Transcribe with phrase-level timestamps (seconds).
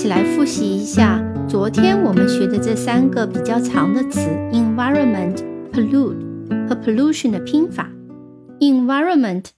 [0.00, 4.18] 一起来复习一下昨天我们学的这三个比较长的词
[4.50, 5.36] ：environment、
[5.70, 7.92] pollute 和 pollution 的拼法。
[8.60, 9.48] environment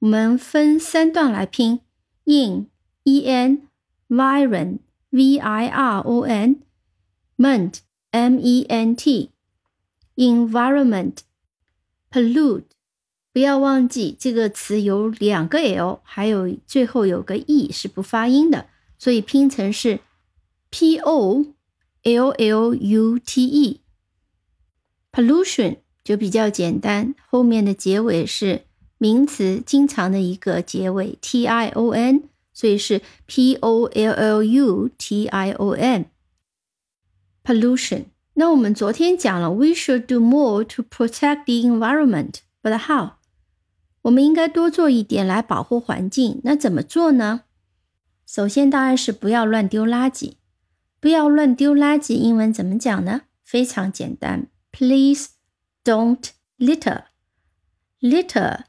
[0.00, 1.80] 我们分三段来拼
[2.26, 2.66] ：in
[3.04, 3.62] e n
[4.10, 6.56] viron v i r o n
[7.38, 7.78] ment
[8.10, 9.30] m e n t
[10.16, 11.20] environment
[12.10, 12.64] pollute
[13.32, 18.66] 不要忘记这个词有两个 l，还有最后有个 e 是不发音的。
[18.97, 19.99] 所以拼成是
[20.69, 21.45] p o
[22.03, 28.63] l l u t e，pollution 就比较简单，后面的结尾是
[28.97, 32.23] 名词经常的一个结尾 t i o n，
[32.53, 38.05] 所以是 p o l l u t i o n，pollution。
[38.35, 43.11] 那我们昨天讲了，we should do more to protect the environment，but how？
[44.01, 47.43] 我们应该多做一点来保护环境，那怎么做呢？
[48.30, 50.34] 首先当然是不要乱丢垃圾，
[51.00, 52.12] 不要乱丢垃圾。
[52.12, 53.22] 英文怎么讲呢？
[53.42, 55.30] 非常简单，Please
[55.82, 56.22] don't
[56.58, 57.04] litter。
[58.02, 58.64] litter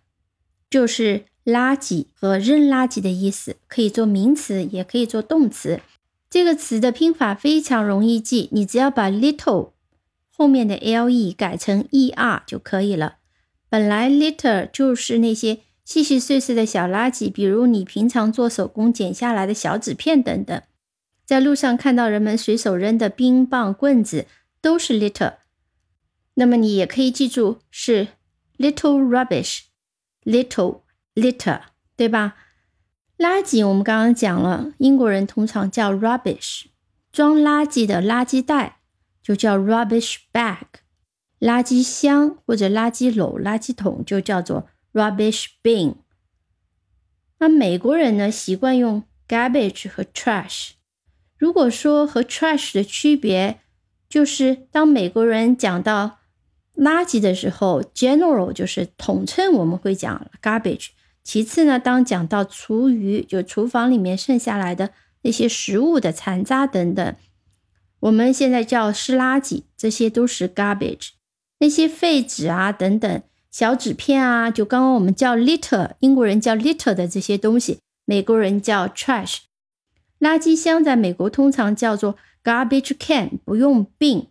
[0.70, 5.82] 就是垃圾和扔垃圾的意思，可以做名词，也可以做动词。
[6.30, 9.74] 这个词的拼法非常容易记，你只要把 little
[10.30, 13.18] 后面的 le 改成 er 就可以了。
[13.68, 15.60] 本来 litter 就是那些。
[15.90, 20.62] 细细碎碎的小垃圾，比如你平常做手工剪下来的小纸片等等，
[21.26, 24.28] 在路上看到人们随手扔的冰棒、棍子，
[24.62, 25.38] 都是 litter。
[26.36, 28.10] 那么你也可以记住是
[28.60, 30.82] little rubbish，little
[31.16, 31.62] litter，
[31.98, 32.36] 对吧？
[33.18, 36.66] 垃圾我们刚刚讲了，英国人通常叫 rubbish，
[37.12, 38.82] 装垃圾的垃圾袋
[39.24, 40.66] 就叫 rubbish bag，
[41.40, 44.68] 垃圾箱或者垃圾篓、垃圾桶就叫做。
[44.94, 45.96] Rubbish bin。
[47.40, 50.72] 那美国人呢习惯用 garbage 和 trash。
[51.38, 53.62] 如果说和 trash 的区别，
[54.10, 56.20] 就是当美国人讲到
[56.76, 60.90] 垃圾的时候，general 就是统称，我们会讲 garbage。
[61.24, 67.16] 其次呢，当讲到厨余，就厨房里面剩下来的那些食物的残渣等等，
[68.00, 71.10] 我们现在叫湿垃圾，这些都是 garbage。
[71.60, 73.22] 那些废纸啊等等。
[73.52, 79.38] 小纸片啊，就刚刚我们叫 litter，英国人叫 litter 的这些东西，美国人叫 trash。
[80.20, 84.28] 垃圾箱在美国通常叫做 garbage can，不用 bin。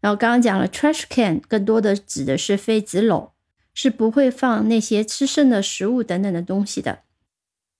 [0.00, 3.30] 然后刚刚讲了 trash can，更多的指的是废纸篓，
[3.72, 7.00] 是不会放那些吃剩的食物等等的东西的。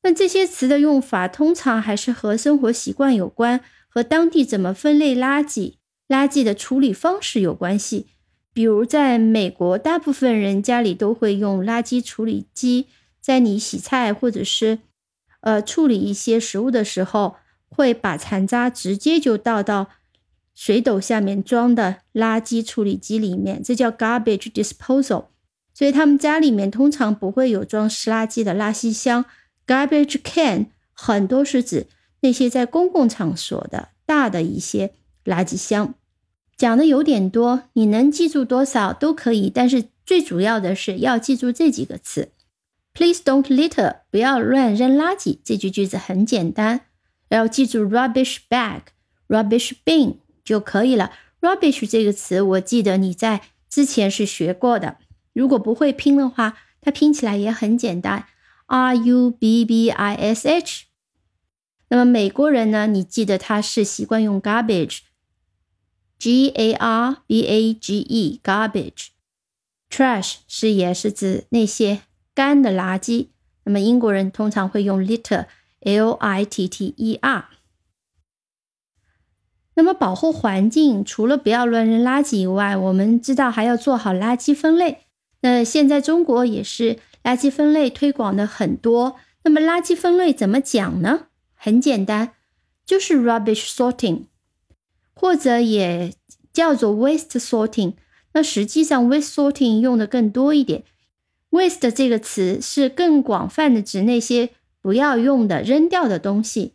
[0.03, 5.75] 那这些词的用法通常还是和生活习惯有关，和当地怎么分类垃圾、
[6.09, 8.07] 垃圾的处理方式有关系。
[8.53, 12.87] 比如，在美国，大部分人家里都会用垃圾处理机，
[13.21, 14.81] 在你洗菜或者是
[15.41, 17.37] 呃处理一些食物的时候，
[17.69, 19.89] 会把残渣直接就倒到
[20.55, 25.27] 水斗下面装的垃圾处理机里面，这叫 garbage disposal。
[25.73, 29.25] 所以他们家里面通常不会有装湿垃圾的垃圾箱
[29.67, 31.87] ，garbage can 很多是指
[32.21, 34.93] 那些在公共场所的大的一些
[35.25, 35.95] 垃圾箱。
[36.61, 42.33] 讲的有点多，你能记住多少都可以，但是最主要的是要记住这几个词。
[42.93, 45.39] Please don't litter，不要乱扔垃圾。
[45.43, 46.83] 这句句子很简单，
[47.31, 48.81] 要记住 rubbish bag、
[49.27, 51.13] rubbish bin 就可以了。
[51.41, 54.99] rubbish 这个词，我记得你在之前是学过的。
[55.33, 58.27] 如果不会拼的话，它拼起来也很简单
[58.67, 60.85] ，r u b b i s h。
[61.89, 62.87] 那么美国人呢？
[62.87, 64.99] 你记得他是习惯用 garbage。
[66.21, 72.03] G A R B A G E，garbage，trash 是也是指那些
[72.35, 73.29] 干的垃圾。
[73.65, 77.49] 那么英国人通常会用 litter，L I T T E R。
[79.75, 85.07] 那么保护环境，除了不要乱扔垃圾以外，我们知道还要做好垃圾分类。
[85.41, 89.17] 那现在中国也是垃圾分类推广的很多。
[89.45, 91.29] 那么垃圾分类怎么讲呢？
[91.55, 92.35] 很简单，
[92.85, 94.27] 就是 rubbish sorting。
[95.15, 96.13] 或者也
[96.53, 97.95] 叫做 waste sorting，
[98.33, 100.85] 那实际上 waste sorting 用的更多一点。
[101.51, 106.75] waste 这个词是更广泛的指那些不要用的、扔掉的东西。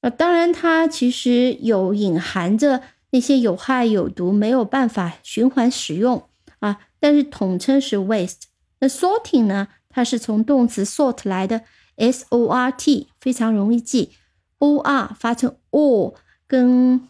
[0.00, 6.28] 呃，当然它其实有隐含着那些有害有毒、没有办法循环使用
[6.60, 8.42] 啊，但是统称是 waste。
[8.80, 9.68] 那 sorting 呢？
[9.88, 11.62] 它是从动词 sort 来的
[11.94, 14.10] ，s o r t 非常容易记
[14.58, 16.14] ，o r 发成 or，
[16.48, 17.08] 跟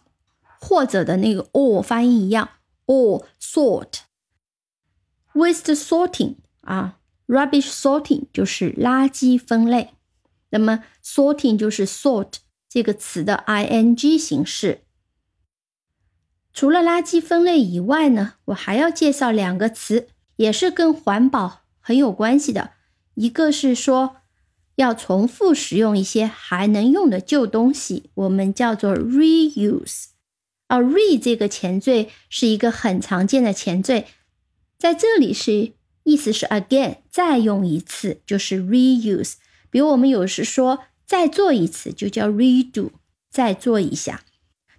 [0.66, 2.48] 或者的那个 or 发音一样
[2.86, 4.00] ，or sort，waste
[5.74, 6.96] sorting 啊
[7.26, 9.90] ，rubbish sorting 就是垃圾分类，
[10.48, 14.80] 那么 sorting 就是 sort 这个词的 ing 形式。
[16.54, 22.70] 除了垃圾分类以外呢，我还要介绍两个词，也是跟环保很有关系的。
[23.16, 24.16] 一个是说
[24.76, 30.13] 要重复使用一些还能用的旧东西，我们叫做 reuse。
[30.68, 34.06] 而 re 这个前缀是一个很常见的前缀，
[34.78, 35.72] 在这里是
[36.04, 39.34] 意思是 again 再用一次，就是 reuse。
[39.70, 40.84] 比如我们有时说。
[41.06, 42.88] 再做一次就叫 redo，
[43.30, 44.22] 再做一下。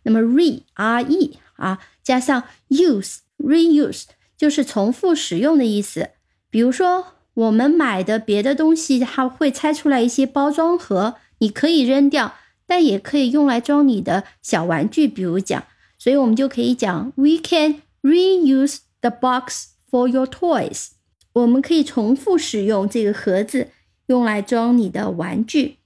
[0.04, 4.06] 那么 re r e 啊，加上 use reuse
[4.36, 6.10] 就是重复使用的意思。
[6.50, 12.34] 比如说我们买的别的东西，它会拆出来一些包装盒，你可以扔掉，
[12.66, 15.08] 但也可以用来装你的小玩具。
[15.08, 15.64] 比如讲，
[16.06, 20.90] 所以我们就可以讲 we can reuse the box for your toys。
[21.34, 23.72] 我们可以重复使用这个盒子，
[24.06, 25.78] 用来装你的玩具。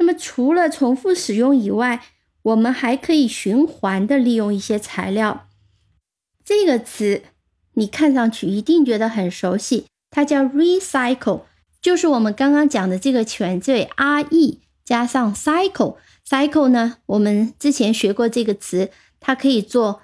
[0.00, 2.02] 那么除了重复使用以外，
[2.42, 5.46] 我们还可以循环的利用一些材料。
[6.44, 7.22] 这个词
[7.74, 11.42] 你看上去一定觉得很熟悉，它叫 recycle，
[11.80, 15.98] 就是我们刚刚讲的这个前缀 re 加上 cycle。
[16.28, 18.90] cycle 呢，我们之前学过这个词，
[19.20, 20.02] 它可以做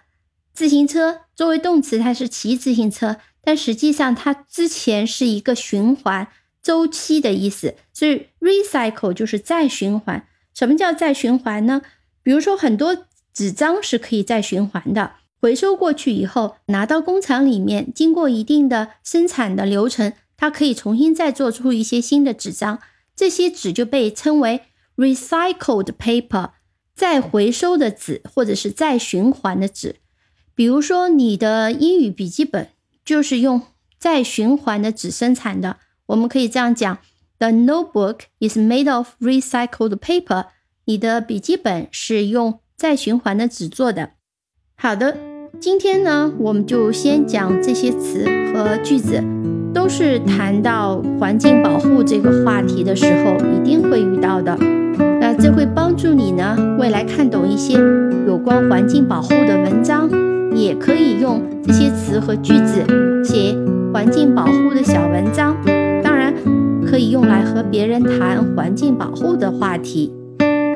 [0.54, 6.28] 自行车，作为动词它是骑自行车，但实际上它之前是一个循环。
[6.62, 10.26] 周期的意思，所以 recycle 就是再循环。
[10.52, 11.80] 什么叫再循环呢？
[12.24, 22.80] 比如说很多纸张是可以再循环的，回收过去以后拿到工厂里面，经过一定的生产的流程，它可以重新再做出一些新的纸张。
[23.14, 24.62] 这些纸就被称为
[24.96, 26.50] recycled paper，
[26.96, 29.96] 再回收的纸或者是再循环的纸。
[30.54, 32.68] 比如说你的英语笔记本
[33.04, 33.60] 就是用
[33.98, 35.76] 再循环的纸生产的。
[36.06, 36.98] 我们可以这样讲
[37.38, 40.46] ：The notebook is made of recycled paper。
[40.86, 44.12] 你的笔记本是用再循环的纸做的。
[44.76, 45.18] 好的，
[45.60, 49.22] 今天呢，我们就先讲这些词和句子，
[49.74, 54.75] 都是谈到环境保护这个话题的时候一定会遇到的。
[55.38, 57.74] 这会帮助你呢，未来看懂一些
[58.26, 60.08] 有关环境保护的文章，
[60.54, 62.82] 也可以用这些词和句子
[63.22, 63.54] 写
[63.92, 65.56] 环境保护的小文章。
[66.02, 66.32] 当然
[66.84, 70.12] 可以用来和别人谈环境保护的话题。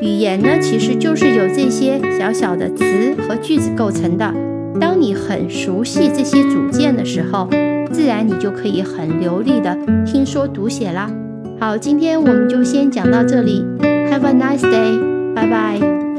[0.00, 2.84] 语言呢，其实就是由这些小小的词
[3.28, 4.32] 和句子构成的。
[4.80, 7.48] 当你很熟悉这些组件的时候，
[7.92, 11.10] 自然你就可以很流利的听说读写啦。
[11.58, 13.64] 好，今天我们就先讲到这里。
[14.10, 14.98] Have a nice day，
[15.34, 16.09] 拜拜。